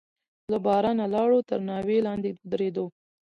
[0.51, 2.85] له بارانه لاړو، تر ناوې لاندې ودرېدو.